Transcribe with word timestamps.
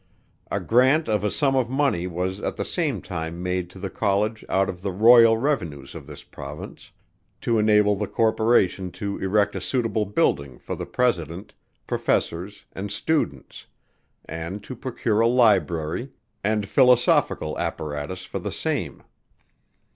A 0.49 0.59
grant 0.59 1.07
of 1.07 1.23
a 1.23 1.29
sum 1.29 1.55
of 1.55 1.69
money 1.69 2.07
was 2.07 2.41
at 2.41 2.55
the 2.55 2.65
same 2.65 3.03
time 3.03 3.43
made 3.43 3.69
to 3.69 3.77
the 3.77 3.91
College 3.91 4.43
out 4.49 4.67
of 4.67 4.81
the 4.81 4.91
royal 4.91 5.37
revenues 5.37 5.93
in 5.93 6.07
this 6.07 6.23
Province, 6.23 6.89
to 7.41 7.59
enable 7.59 7.95
the 7.95 8.07
Corporation 8.07 8.89
to 8.93 9.19
erect 9.19 9.53
a 9.55 9.61
suitable 9.61 10.05
building 10.07 10.57
for 10.57 10.75
the 10.75 10.87
President, 10.87 11.53
Professors 11.85 12.65
and 12.73 12.91
Students; 12.91 13.67
and 14.25 14.63
to 14.63 14.75
procure 14.75 15.19
a 15.19 15.27
Library, 15.27 16.09
and 16.43 16.67
Philosophical 16.67 17.55
apparatus 17.59 18.25
for 18.25 18.39
the 18.39 18.51
same. 18.51 19.03